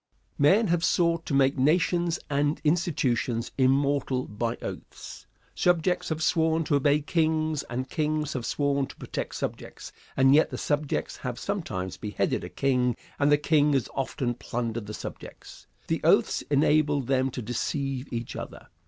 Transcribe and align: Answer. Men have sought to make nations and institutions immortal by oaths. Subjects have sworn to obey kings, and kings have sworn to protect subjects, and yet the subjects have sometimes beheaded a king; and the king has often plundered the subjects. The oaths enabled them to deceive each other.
Answer. 0.01 0.41
Men 0.41 0.67
have 0.69 0.83
sought 0.83 1.27
to 1.27 1.35
make 1.35 1.59
nations 1.59 2.17
and 2.27 2.59
institutions 2.63 3.51
immortal 3.55 4.25
by 4.27 4.55
oaths. 4.59 5.27
Subjects 5.53 6.09
have 6.09 6.23
sworn 6.23 6.63
to 6.63 6.73
obey 6.75 7.01
kings, 7.01 7.61
and 7.69 7.87
kings 7.87 8.33
have 8.33 8.43
sworn 8.43 8.87
to 8.87 8.95
protect 8.95 9.35
subjects, 9.35 9.91
and 10.17 10.33
yet 10.33 10.49
the 10.49 10.57
subjects 10.57 11.17
have 11.17 11.37
sometimes 11.37 11.97
beheaded 11.97 12.43
a 12.43 12.49
king; 12.49 12.95
and 13.19 13.31
the 13.31 13.37
king 13.37 13.73
has 13.73 13.89
often 13.93 14.33
plundered 14.33 14.87
the 14.87 14.95
subjects. 14.95 15.67
The 15.85 16.01
oaths 16.03 16.41
enabled 16.49 17.05
them 17.05 17.29
to 17.29 17.41
deceive 17.43 18.11
each 18.11 18.35
other. 18.35 18.69